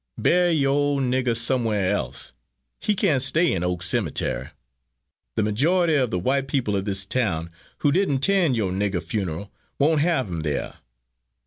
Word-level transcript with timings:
Berry 0.17 0.53
yore 0.53 0.73
ole 0.95 0.99
nigger 0.99 1.37
somewhar 1.37 1.75
else. 1.91 2.33
He 2.79 2.95
can't 2.95 3.21
stay 3.21 3.53
in 3.53 3.63
Oak 3.63 3.83
Semitury. 3.83 4.49
The 5.35 5.43
majority 5.43 5.93
of 5.93 6.09
the 6.09 6.17
white 6.17 6.47
people 6.47 6.75
of 6.75 6.85
this 6.85 7.05
town, 7.05 7.51
who 7.85 7.91
dident 7.91 8.23
tend 8.23 8.55
yore 8.57 8.71
nigger 8.71 8.93
funarl, 8.99 9.51
woant 9.77 10.01
have 10.01 10.27
him 10.27 10.41
there. 10.41 10.77